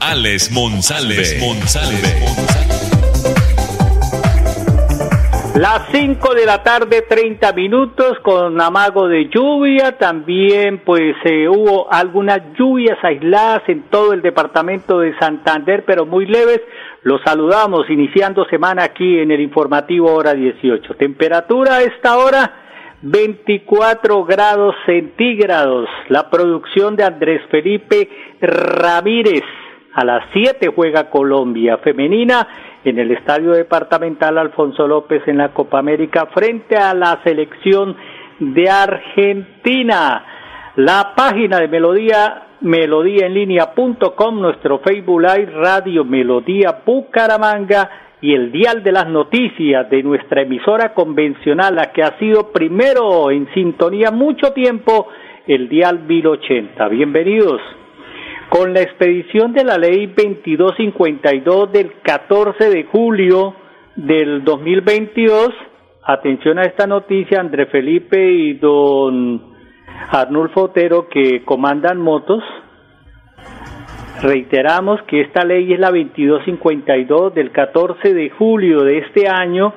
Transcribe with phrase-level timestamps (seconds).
[0.00, 1.22] Alex Monsalve.
[5.54, 9.96] Las 5 de la tarde, 30 minutos, con amago de lluvia.
[9.96, 16.26] También, pues, eh, hubo algunas lluvias aisladas en todo el departamento de Santander, pero muy
[16.26, 16.60] leves.
[17.02, 20.94] Los saludamos, iniciando semana aquí en el informativo hora 18.
[20.94, 22.52] Temperatura a esta hora,
[23.00, 25.88] 24 grados centígrados.
[26.08, 29.44] La producción de Andrés Felipe Ramírez.
[29.96, 32.46] A las 7 juega Colombia femenina
[32.84, 37.96] en el Estadio Departamental Alfonso López en la Copa América frente a la selección
[38.38, 40.22] de Argentina.
[40.76, 47.88] La página de Melodía, melodíaenlínea.com, nuestro Facebook Live, Radio Melodía Bucaramanga
[48.20, 53.30] y el dial de las noticias de nuestra emisora convencional, la que ha sido primero
[53.30, 55.08] en sintonía mucho tiempo,
[55.46, 56.86] el dial 1080.
[56.88, 57.62] Bienvenidos.
[58.56, 63.54] Con la expedición de la ley 2252 del 14 de julio
[63.96, 65.50] del 2022,
[66.02, 69.42] atención a esta noticia, André Felipe y don
[70.10, 72.42] Arnulfo Otero que comandan motos,
[74.22, 79.74] reiteramos que esta ley es la 2252 del 14 de julio de este año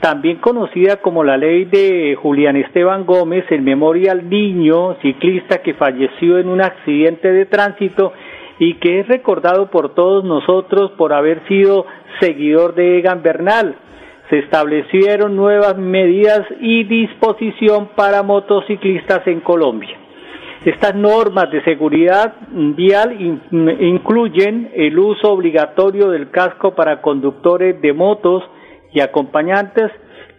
[0.00, 5.74] también conocida como la ley de Julián Esteban Gómez, en memoria al niño ciclista que
[5.74, 8.12] falleció en un accidente de tránsito
[8.58, 11.86] y que es recordado por todos nosotros por haber sido
[12.20, 13.76] seguidor de Egan Bernal.
[14.30, 19.96] Se establecieron nuevas medidas y disposición para motociclistas en Colombia.
[20.64, 23.16] Estas normas de seguridad vial
[23.80, 28.42] incluyen el uso obligatorio del casco para conductores de motos,
[28.92, 29.90] y acompañantes,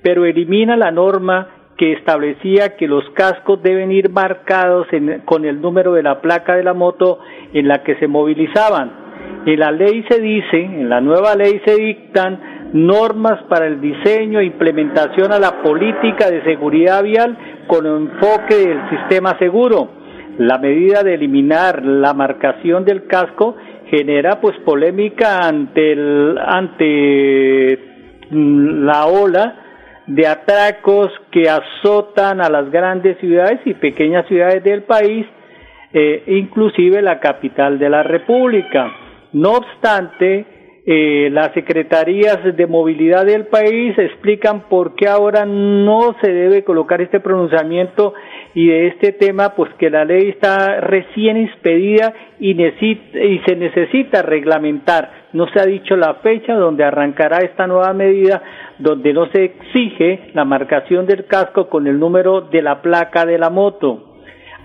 [0.02, 4.88] pero elimina la norma que establecía que los cascos deben ir marcados
[5.26, 7.20] con el número de la placa de la moto
[7.54, 9.08] en la que se movilizaban.
[9.46, 14.40] En la ley se dice, en la nueva ley se dictan normas para el diseño
[14.40, 17.38] e implementación a la política de seguridad vial
[17.68, 19.90] con enfoque del sistema seguro.
[20.40, 23.56] La medida de eliminar la marcación del casco
[23.90, 27.97] genera pues polémica ante el, ante
[28.32, 29.56] la ola
[30.08, 35.26] de atracos que azotan a las grandes ciudades y pequeñas ciudades del país,
[35.94, 38.92] eh, inclusive la capital de la República.
[39.34, 40.46] No obstante,
[40.86, 47.02] eh, las secretarías de movilidad del país explican por qué ahora no se debe colocar
[47.02, 48.14] este pronunciamiento
[48.58, 54.24] y de este tema, pues que la ley está recién expedida y, y se necesita
[54.24, 58.42] reglamentar no se ha dicho la fecha donde arrancará esta nueva medida,
[58.80, 63.38] donde no se exige la marcación del casco con el número de la placa de
[63.38, 64.16] la moto.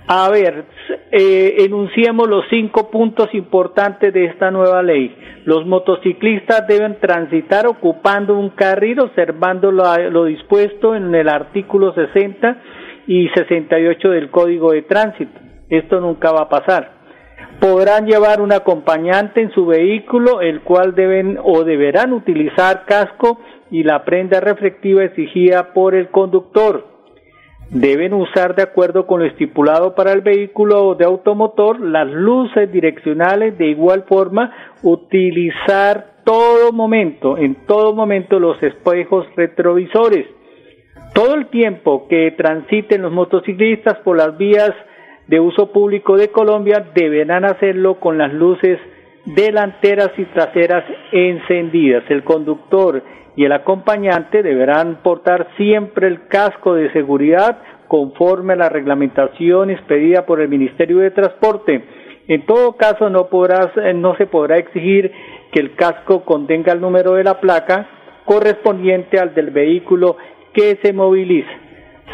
[0.06, 0.64] A ver,
[1.10, 5.14] eh, enunciemos los cinco puntos importantes de esta nueva ley.
[5.44, 12.56] Los motociclistas deben transitar ocupando un carril observando lo dispuesto en el artículo 60
[13.07, 15.39] y 68 del Código de Tránsito.
[15.69, 17.03] Esto nunca va a pasar
[17.63, 23.39] podrán llevar un acompañante en su vehículo, el cual deben o deberán utilizar casco
[23.71, 26.89] y la prenda reflectiva exigida por el conductor.
[27.71, 33.57] Deben usar de acuerdo con lo estipulado para el vehículo de automotor las luces direccionales,
[33.57, 34.53] de igual forma
[34.83, 40.27] utilizar todo momento, en todo momento los espejos retrovisores.
[41.12, 44.73] Todo el tiempo que transiten los motociclistas por las vías
[45.27, 48.78] de uso público de Colombia deberán hacerlo con las luces
[49.27, 52.04] delanteras y traseras encendidas.
[52.09, 53.03] El conductor
[53.36, 57.59] y el acompañante deberán portar siempre el casco de seguridad
[57.89, 61.84] conforme a la reglamentación expedida por el Ministerio de Transporte.
[62.27, 65.13] En todo caso, no, podrás, eh, no se podrá exigir
[65.53, 67.86] que el casco contenga el número de la placa
[68.25, 70.16] correspondiente al del vehículo
[70.53, 71.51] que se moviliza.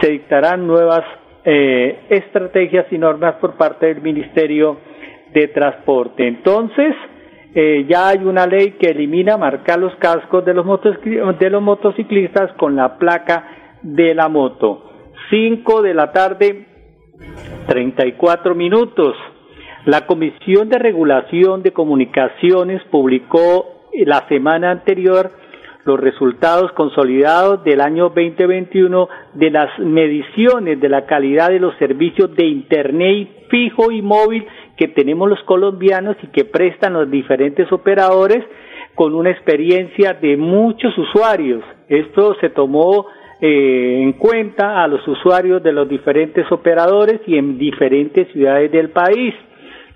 [0.00, 1.02] Se dictarán nuevas
[1.44, 4.78] eh, estrategias y normas por parte del Ministerio
[5.32, 6.26] de Transporte.
[6.26, 6.94] Entonces,
[7.54, 10.66] eh, ya hay una ley que elimina marcar los cascos de los,
[11.38, 14.84] de los motociclistas con la placa de la moto.
[15.30, 16.66] 5 de la tarde,
[17.66, 19.16] 34 minutos.
[19.84, 25.30] La Comisión de Regulación de Comunicaciones publicó la semana anterior
[25.88, 32.36] los resultados consolidados del año 2021 de las mediciones de la calidad de los servicios
[32.36, 34.46] de Internet fijo y móvil
[34.76, 38.44] que tenemos los colombianos y que prestan los diferentes operadores
[38.94, 41.64] con una experiencia de muchos usuarios.
[41.88, 43.06] Esto se tomó
[43.40, 48.90] eh, en cuenta a los usuarios de los diferentes operadores y en diferentes ciudades del
[48.90, 49.34] país.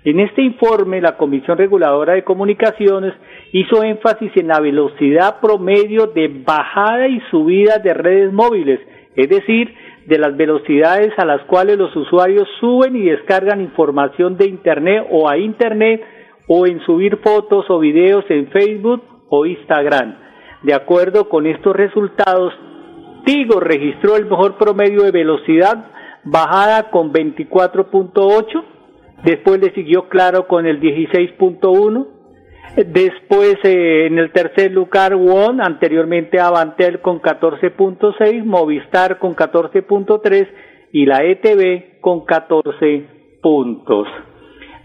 [0.05, 3.13] En este informe, la Comisión Reguladora de Comunicaciones
[3.53, 8.81] hizo énfasis en la velocidad promedio de bajada y subida de redes móviles,
[9.15, 9.73] es decir,
[10.05, 15.29] de las velocidades a las cuales los usuarios suben y descargan información de Internet o
[15.29, 16.03] a Internet
[16.47, 20.15] o en subir fotos o videos en Facebook o Instagram.
[20.63, 22.53] De acuerdo con estos resultados,
[23.25, 25.85] Tigo registró el mejor promedio de velocidad
[26.25, 28.63] bajada con 24.8,
[29.23, 32.07] después le siguió Claro con el 16.1,
[32.87, 40.47] después eh, en el tercer lugar One, anteriormente Avantel con 14.6, Movistar con 14.3
[40.91, 43.05] y la ETV con 14
[43.41, 44.07] puntos.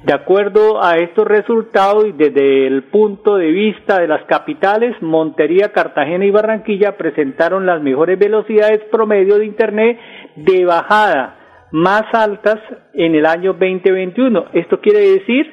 [0.05, 5.73] De acuerdo a estos resultados y desde el punto de vista de las capitales, Montería,
[5.73, 9.99] Cartagena y Barranquilla presentaron las mejores velocidades promedio de Internet
[10.37, 11.39] de bajada
[11.73, 12.59] más altas
[12.95, 14.47] en el año 2021.
[14.53, 15.53] Esto quiere decir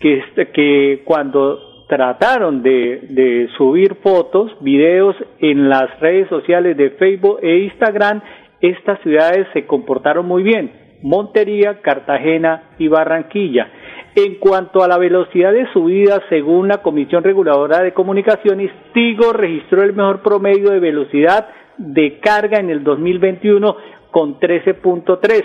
[0.00, 6.90] que, este, que cuando trataron de, de subir fotos, videos en las redes sociales de
[6.90, 8.22] Facebook e Instagram,
[8.60, 10.72] estas ciudades se comportaron muy bien.
[11.02, 13.68] Montería, Cartagena y Barranquilla.
[14.14, 19.82] En cuanto a la velocidad de subida, según la Comisión Reguladora de Comunicaciones, Tigo registró
[19.82, 21.48] el mejor promedio de velocidad
[21.78, 23.76] de carga en el 2021
[24.10, 25.44] con 13.3,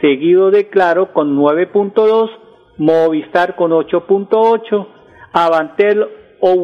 [0.00, 2.30] seguido de Claro con 9.2,
[2.78, 4.86] Movistar con 8.8,
[5.32, 6.06] Avantel
[6.40, 6.54] o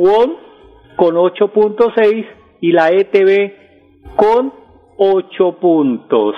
[0.96, 2.26] con 8.6
[2.60, 3.52] y la ETV
[4.16, 4.52] con
[4.98, 6.34] 8 puntos.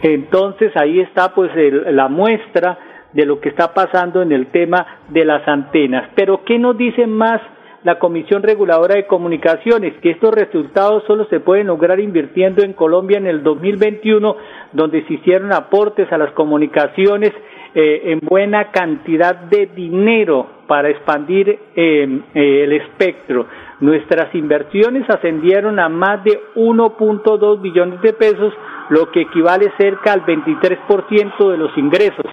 [0.00, 2.78] Entonces ahí está pues la muestra
[3.12, 6.10] de lo que está pasando en el tema de las antenas.
[6.14, 7.40] Pero ¿qué nos dice más
[7.84, 9.94] la Comisión Reguladora de Comunicaciones?
[10.02, 14.36] Que estos resultados solo se pueden lograr invirtiendo en Colombia en el 2021,
[14.72, 17.30] donde se hicieron aportes a las comunicaciones
[17.74, 23.46] eh, en buena cantidad de dinero para expandir eh, el espectro.
[23.80, 28.52] Nuestras inversiones ascendieron a más de 1.2 billones de pesos,
[28.88, 32.26] lo que equivale cerca al 23% de los ingresos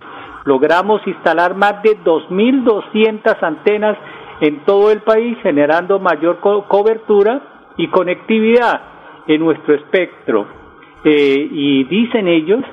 [0.43, 3.97] logramos instalar más de 2.200 antenas
[4.41, 7.41] en todo el país, generando mayor cobertura
[7.77, 8.81] y conectividad
[9.27, 10.47] en nuestro espectro.
[11.03, 12.63] Eh, y dicen ellos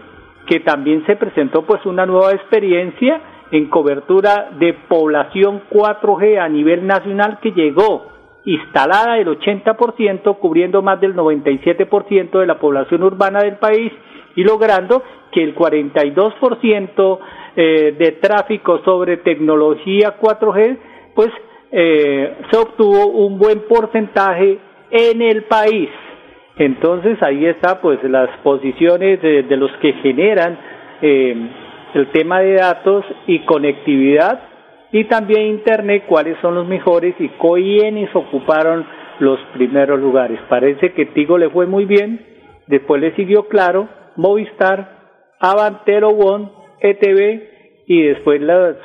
[0.47, 3.21] que también se presentó pues una nueva experiencia
[3.51, 8.09] en cobertura de población 4G a nivel nacional que llegó
[8.45, 13.93] instalada el 80%, cubriendo más del 97% de la población urbana del país
[14.37, 17.19] y logrando que el 42%
[17.57, 20.79] eh, de tráfico sobre tecnología 4G,
[21.15, 21.31] pues
[21.71, 24.59] eh, se obtuvo un buen porcentaje
[24.91, 25.91] en el país.
[26.57, 30.59] Entonces ahí está pues las posiciones de, los que generan
[31.03, 31.37] eh,
[31.95, 34.43] el tema de datos y conectividad
[34.91, 38.87] y también Internet, cuáles son los mejores y quiénes ocuparon
[39.21, 40.41] los primeros lugares.
[40.49, 42.25] Parece que Tigo le fue muy bien,
[42.67, 44.99] después le siguió Claro, Movistar,
[45.41, 46.49] Avantero One
[46.81, 47.43] ETV
[47.87, 48.77] y después las,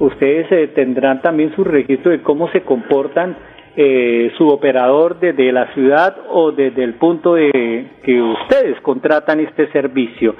[0.00, 3.36] ustedes eh, tendrán también su registro de cómo se comportan
[3.76, 9.70] eh, su operador desde la ciudad o desde el punto de que ustedes contratan este
[9.70, 10.34] servicio.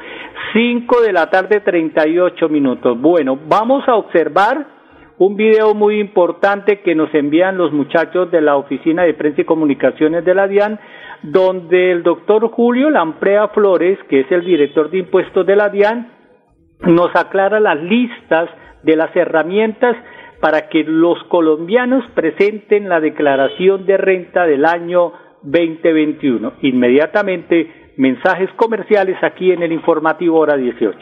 [0.53, 3.01] 5 de la tarde 38 minutos.
[3.01, 4.67] Bueno, vamos a observar
[5.19, 9.45] un video muy importante que nos envían los muchachos de la Oficina de Prensa y
[9.45, 10.81] Comunicaciones de la DIAN,
[11.23, 16.11] donde el doctor Julio Lamprea Flores, que es el director de impuestos de la DIAN,
[16.81, 18.49] nos aclara las listas
[18.83, 19.97] de las herramientas
[20.41, 26.55] para que los colombianos presenten la declaración de renta del año 2021.
[26.63, 30.99] Inmediatamente, mensajes comerciales aquí en el informativo hora 18.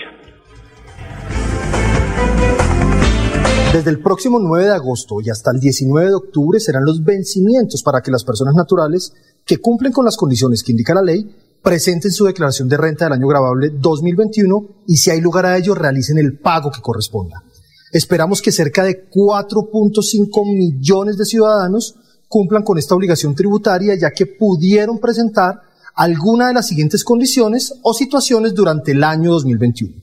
[3.73, 7.83] Desde el próximo 9 de agosto y hasta el 19 de octubre serán los vencimientos
[7.83, 9.13] para que las personas naturales
[9.45, 11.25] que cumplen con las condiciones que indica la ley
[11.63, 15.75] presenten su declaración de renta del año grabable 2021 y si hay lugar a ello
[15.75, 17.43] realicen el pago que corresponda.
[17.92, 21.95] Esperamos que cerca de 4.5 millones de ciudadanos
[22.28, 25.62] cumplan con esta obligación tributaria ya que pudieron presentar
[25.95, 29.95] alguna de las siguientes condiciones o situaciones durante el año 2021.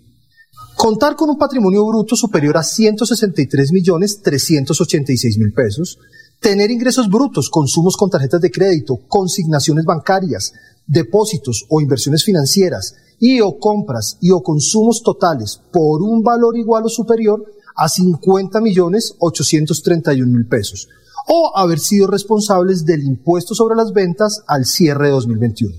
[0.76, 5.98] Contar con un patrimonio bruto superior a 163 millones 386 mil pesos,
[6.40, 10.54] tener ingresos brutos, consumos con tarjetas de crédito, consignaciones bancarias,
[10.86, 16.84] depósitos o inversiones financieras y o compras y o consumos totales por un valor igual
[16.86, 17.46] o superior
[17.76, 20.88] a 50 millones 831 mil pesos
[21.28, 25.76] o haber sido responsables del impuesto sobre las ventas al cierre de 2021.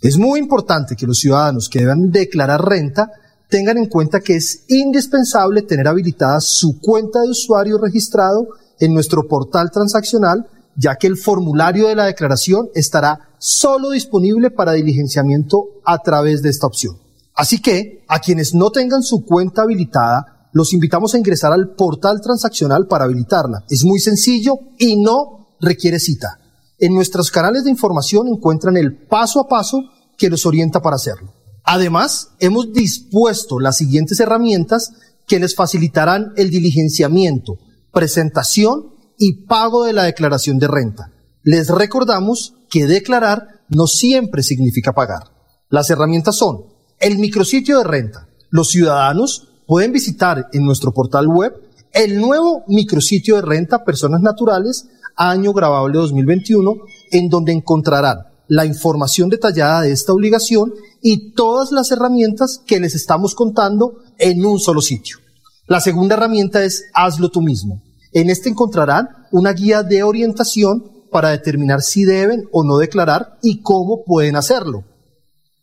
[0.00, 3.10] Es muy importante que los ciudadanos que deban declarar renta
[3.48, 8.48] tengan en cuenta que es indispensable tener habilitada su cuenta de usuario registrado
[8.80, 14.72] en nuestro portal transaccional, ya que el formulario de la declaración estará solo disponible para
[14.72, 16.96] diligenciamiento a través de esta opción.
[17.34, 22.20] Así que, a quienes no tengan su cuenta habilitada, los invitamos a ingresar al portal
[22.20, 23.64] transaccional para habilitarla.
[23.68, 26.38] Es muy sencillo y no requiere cita.
[26.78, 29.78] En nuestros canales de información encuentran el paso a paso
[30.18, 31.32] que los orienta para hacerlo.
[31.64, 34.92] Además, hemos dispuesto las siguientes herramientas
[35.26, 37.58] que les facilitarán el diligenciamiento,
[37.92, 41.12] presentación y pago de la declaración de renta.
[41.42, 45.22] Les recordamos que declarar no siempre significa pagar.
[45.68, 46.64] Las herramientas son
[46.98, 48.28] el micrositio de renta.
[48.50, 51.52] Los ciudadanos pueden visitar en nuestro portal web
[51.92, 56.76] el nuevo micrositio de renta Personas Naturales, año grabable 2021,
[57.10, 62.94] en donde encontrarán la información detallada de esta obligación y todas las herramientas que les
[62.94, 65.18] estamos contando en un solo sitio.
[65.66, 67.82] La segunda herramienta es Hazlo tú mismo.
[68.12, 73.62] En este encontrarán una guía de orientación para determinar si deben o no declarar y
[73.62, 74.84] cómo pueden hacerlo.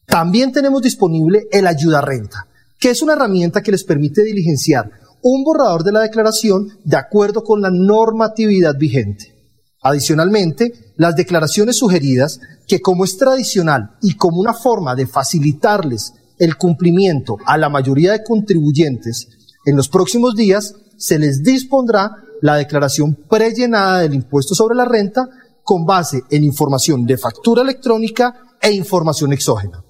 [0.06, 2.48] También tenemos disponible el Ayuda Renta,
[2.80, 4.90] que es una herramienta que les permite diligenciar
[5.22, 9.36] un borrador de la declaración de acuerdo con la normatividad vigente.
[9.82, 16.56] Adicionalmente, las declaraciones sugeridas, que como es tradicional y como una forma de facilitarles el
[16.58, 19.28] cumplimiento a la mayoría de contribuyentes,
[19.66, 25.28] en los próximos días se les dispondrá la declaración prellenada del impuesto sobre la renta
[25.64, 29.84] con base en información de factura electrónica e información exógena.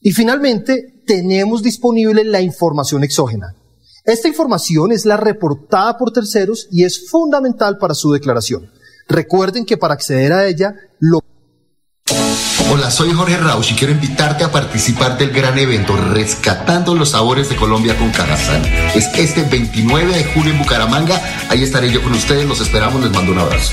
[0.00, 3.54] Y finalmente, tenemos disponible la información exógena.
[4.04, 8.70] Esta información es la reportada por terceros y es fundamental para su declaración.
[9.08, 11.20] Recuerden que para acceder a ella, lo
[12.72, 17.50] Hola, soy Jorge Rausch y quiero invitarte a participar del gran evento Rescatando los Sabores
[17.50, 18.64] de Colombia con Cajazán.
[18.94, 21.20] Es este 29 de julio en Bucaramanga.
[21.50, 22.46] Ahí estaré yo con ustedes.
[22.46, 23.02] Los esperamos.
[23.02, 23.72] Les mando un abrazo.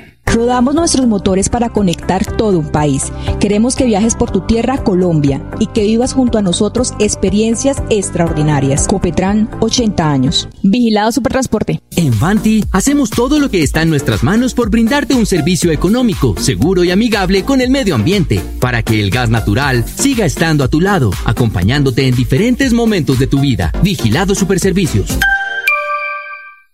[0.33, 3.11] Rodamos nuestros motores para conectar todo un país.
[3.41, 8.87] Queremos que viajes por tu tierra, Colombia, y que vivas junto a nosotros experiencias extraordinarias.
[8.87, 10.47] Copetran, 80 años.
[10.63, 11.81] Vigilado Supertransporte.
[11.97, 16.35] En Vanti hacemos todo lo que está en nuestras manos por brindarte un servicio económico,
[16.37, 20.69] seguro y amigable con el medio ambiente, para que el gas natural siga estando a
[20.69, 23.73] tu lado, acompañándote en diferentes momentos de tu vida.
[23.83, 25.17] Vigilado Superservicios.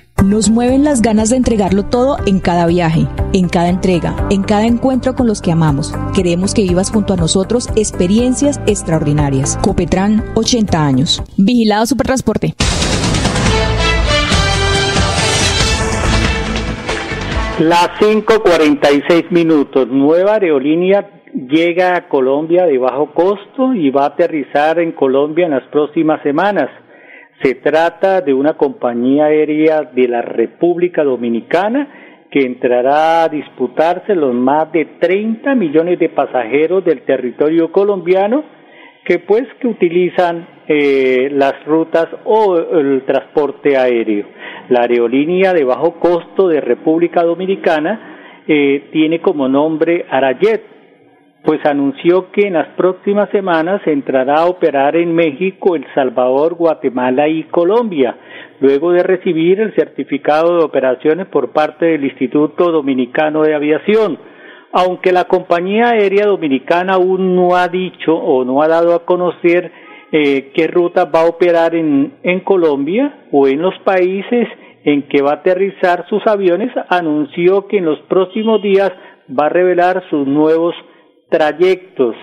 [0.31, 4.65] Nos mueven las ganas de entregarlo todo en cada viaje, en cada entrega, en cada
[4.65, 5.93] encuentro con los que amamos.
[6.15, 9.59] Queremos que vivas junto a nosotros experiencias extraordinarias.
[9.61, 11.21] Copetran, 80 años.
[11.37, 12.53] Vigilado Supertransporte.
[17.59, 19.89] Las 5:46 minutos.
[19.89, 25.51] Nueva aerolínea llega a Colombia de bajo costo y va a aterrizar en Colombia en
[25.51, 26.69] las próximas semanas.
[27.43, 31.87] Se trata de una compañía aérea de la República Dominicana
[32.29, 38.43] que entrará a disputarse los más de 30 millones de pasajeros del territorio colombiano
[39.03, 44.27] que pues que utilizan eh, las rutas o el transporte aéreo.
[44.69, 50.80] La aerolínea de bajo costo de República Dominicana eh, tiene como nombre Arayet
[51.43, 57.27] pues anunció que en las próximas semanas entrará a operar en México, El Salvador, Guatemala
[57.27, 58.15] y Colombia,
[58.59, 64.19] luego de recibir el certificado de operaciones por parte del Instituto Dominicano de Aviación.
[64.71, 69.71] Aunque la compañía aérea dominicana aún no ha dicho o no ha dado a conocer
[70.11, 74.47] eh, qué ruta va a operar en, en Colombia o en los países
[74.83, 78.91] en que va a aterrizar sus aviones, anunció que en los próximos días
[79.29, 80.73] va a revelar sus nuevos
[81.31, 82.15] trayectos.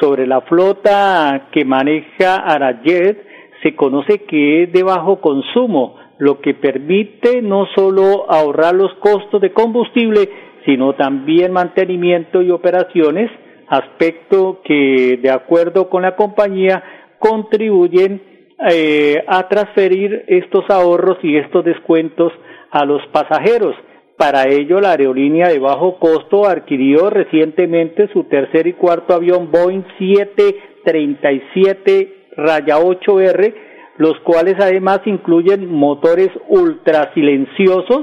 [0.00, 3.16] Sobre la flota que maneja Arayet
[3.62, 9.40] se conoce que es de bajo consumo, lo que permite no solo ahorrar los costos
[9.40, 10.28] de combustible,
[10.66, 13.30] sino también mantenimiento y operaciones,
[13.68, 16.82] aspecto que, de acuerdo con la compañía,
[17.18, 18.22] contribuyen
[18.70, 22.32] eh, a transferir estos ahorros y estos descuentos
[22.70, 23.74] a los pasajeros.
[24.16, 29.82] Para ello, la aerolínea de bajo costo adquirió recientemente su tercer y cuarto avión Boeing
[29.98, 33.54] 737 raya 8R,
[33.98, 38.02] los cuales además incluyen motores ultra silenciosos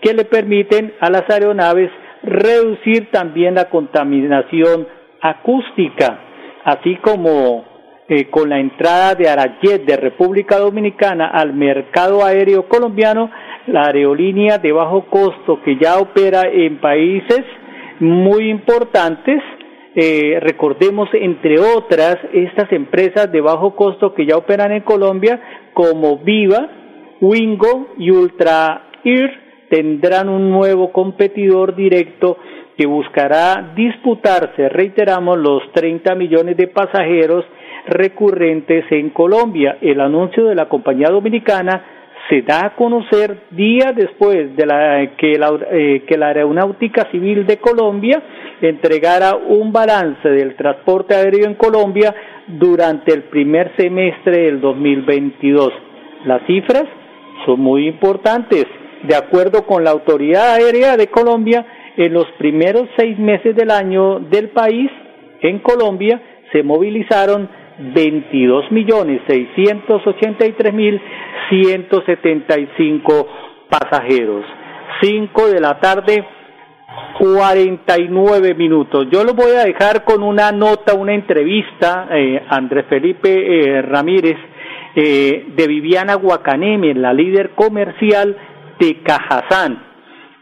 [0.00, 1.90] que le permiten a las aeronaves
[2.22, 4.86] reducir también la contaminación
[5.20, 6.20] acústica,
[6.64, 7.64] así como
[8.08, 13.30] eh, con la entrada de Arayet de República Dominicana al mercado aéreo colombiano,
[13.66, 17.42] la aerolínea de bajo costo que ya opera en países
[18.00, 19.42] muy importantes.
[19.94, 25.40] Eh, recordemos, entre otras, estas empresas de bajo costo que ya operan en Colombia,
[25.74, 26.68] como Viva,
[27.20, 29.30] Wingo y Ultra Air,
[29.68, 32.38] tendrán un nuevo competidor directo
[32.76, 37.44] que buscará disputarse, reiteramos, los 30 millones de pasajeros
[37.86, 39.78] recurrentes en Colombia.
[39.80, 41.99] El anuncio de la compañía dominicana
[42.30, 47.44] se da a conocer días después de la, que, la, eh, que la Aeronáutica Civil
[47.44, 48.22] de Colombia
[48.62, 52.14] entregara un balance del transporte aéreo en Colombia
[52.46, 55.72] durante el primer semestre del 2022.
[56.24, 56.84] Las cifras
[57.44, 58.66] son muy importantes.
[59.02, 61.66] De acuerdo con la Autoridad Aérea de Colombia,
[61.96, 64.90] en los primeros seis meses del año del país,
[65.40, 66.20] en Colombia,
[66.52, 67.48] se movilizaron
[67.94, 71.00] 22 millones 683 mil
[71.50, 73.28] 175
[73.68, 74.44] pasajeros.
[75.02, 76.24] 5 de la tarde,
[77.18, 79.06] 49 minutos.
[79.10, 84.36] Yo lo voy a dejar con una nota, una entrevista, eh, Andrés Felipe eh, Ramírez,
[84.94, 88.36] eh, de Viviana Guacaneme, la líder comercial
[88.78, 89.90] de Cajazán.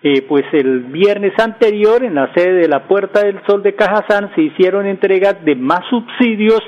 [0.02, 4.30] eh, pues el viernes anterior en la sede de la Puerta del Sol de Cajazán
[4.36, 6.60] se hicieron entregas de más subsidios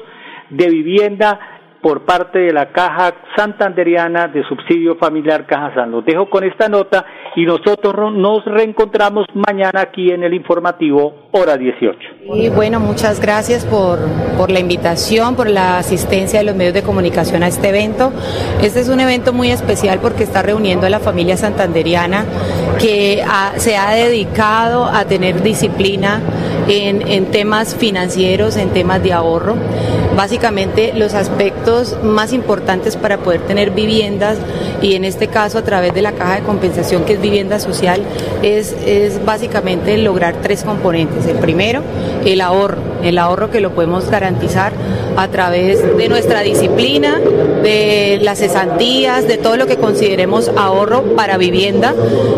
[0.51, 1.39] de vivienda
[1.83, 5.91] por parte de la Caja Santanderiana de Subsidio Familiar Caja San.
[5.91, 11.57] Los dejo con esta nota y nosotros nos reencontramos mañana aquí en el informativo Hora
[11.57, 11.99] 18.
[12.35, 13.99] Y bueno, muchas gracias por,
[14.37, 18.13] por la invitación, por la asistencia de los medios de comunicación a este evento.
[18.63, 22.25] Este es un evento muy especial porque está reuniendo a la familia santanderiana
[22.81, 23.23] que
[23.59, 26.21] se ha dedicado a tener disciplina
[26.67, 29.57] en, en temas financieros, en temas de ahorro.
[30.17, 34.39] Básicamente los aspectos más importantes para poder tener viviendas
[34.83, 38.03] y en este caso a través de la caja de compensación que es vivienda social
[38.43, 41.27] es, es básicamente lograr tres componentes.
[41.27, 41.83] El primero,
[42.25, 44.73] el ahorro, el ahorro que lo podemos garantizar
[45.21, 47.21] a través de nuestra disciplina,
[47.63, 51.95] de las cesantías, de todo lo que consideremos ahorro para vivienda.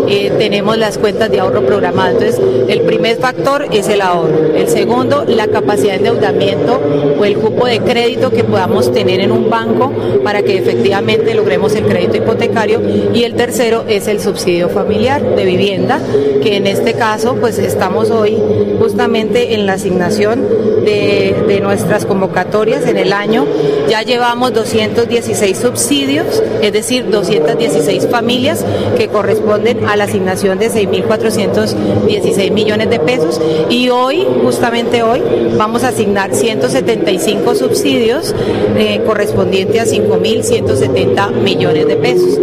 [0.09, 2.15] Eh, tenemos las cuentas de ahorro programadas.
[2.15, 4.57] Entonces, el primer factor es el ahorro.
[4.57, 6.81] El segundo, la capacidad de endeudamiento
[7.21, 9.93] o el cupo de crédito que podamos tener en un banco
[10.25, 12.81] para que efectivamente logremos el crédito hipotecario.
[13.15, 16.01] Y el tercero es el subsidio familiar de vivienda,
[16.43, 18.37] que en este caso, pues estamos hoy
[18.81, 23.47] justamente en la asignación de, nuestras convocatorias en el año.
[23.89, 28.65] Ya llevamos 216 subsidios, es decir, 216 familias
[28.97, 33.41] que corresponden a la asignación de 6.416 millones de pesos
[33.71, 35.23] y hoy, justamente hoy,
[35.57, 38.35] vamos a asignar 175 subsidios
[38.77, 42.39] eh, correspondientes a 5.170 millones de pesos.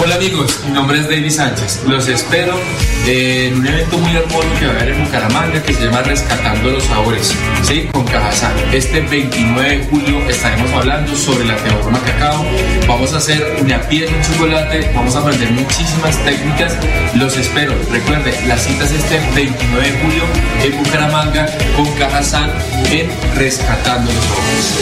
[0.00, 1.82] Hola amigos, mi nombre es David Sánchez.
[1.86, 2.54] Los espero
[3.06, 6.70] en un evento muy hermoso que va a haber en Bucaramanga que se llama Rescatando
[6.70, 7.88] los Sabores, ¿sí?
[7.92, 8.52] con Cajazán.
[8.72, 12.44] Este 29 de julio estaremos hablando sobre la teorema cacao.
[12.86, 16.76] Vamos a hacer una pieza en chocolate, vamos a aprender muchísimas técnicas.
[17.14, 17.74] Los espero.
[17.90, 20.22] Recuerden, la cita es este 29 de julio
[20.62, 22.52] en Bucaramanga con Cajazán
[22.90, 24.76] en Rescatando los Sabores.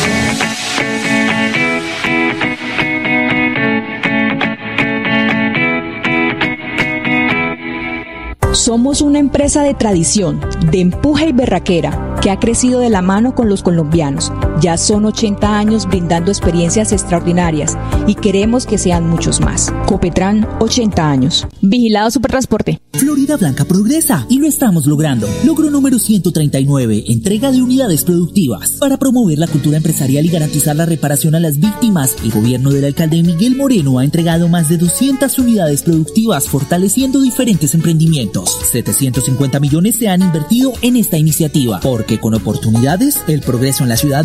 [8.54, 10.40] Somos una empresa de tradición,
[10.70, 14.32] de empuje y berraquera, que ha crecido de la mano con los colombianos.
[14.60, 19.72] Ya son 80 años brindando experiencias extraordinarias y queremos que sean muchos más.
[19.86, 21.46] Copetran, 80 años.
[21.60, 22.80] Vigilado Supertransporte.
[22.92, 25.28] Florida Blanca progresa y lo estamos logrando.
[25.44, 28.72] Logro número 139, entrega de unidades productivas.
[28.78, 32.84] Para promover la cultura empresarial y garantizar la reparación a las víctimas, el gobierno del
[32.84, 38.56] alcalde Miguel Moreno ha entregado más de 200 unidades productivas fortaleciendo diferentes emprendimientos.
[38.70, 43.96] 750 millones se han invertido en esta iniciativa, porque con oportunidades, el progreso en la
[43.96, 44.24] ciudad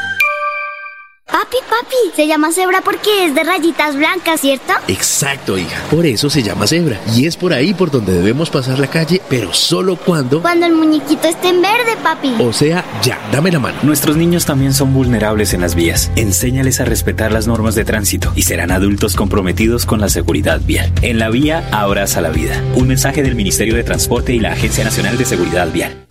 [1.31, 4.73] Papi, papi, se llama cebra porque es de rayitas blancas, ¿cierto?
[4.89, 5.81] Exacto, hija.
[5.89, 6.99] Por eso se llama cebra.
[7.15, 10.41] Y es por ahí por donde debemos pasar la calle, pero solo cuando...
[10.41, 12.35] Cuando el muñequito esté en verde, papi.
[12.39, 13.77] O sea, ya, dame la mano.
[13.83, 16.11] Nuestros niños también son vulnerables en las vías.
[16.17, 20.91] Enséñales a respetar las normas de tránsito y serán adultos comprometidos con la seguridad vial.
[21.01, 22.61] En la vía, abraza la vida.
[22.75, 26.10] Un mensaje del Ministerio de Transporte y la Agencia Nacional de Seguridad Vial.